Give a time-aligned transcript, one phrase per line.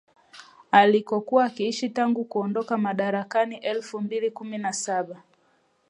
[0.71, 5.23] alikokuwa akiishi tangu kuondoka madarakani elfu mbili kumi na saba